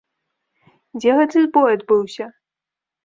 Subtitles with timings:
[0.99, 2.25] Дзе гэты збой адбыўся?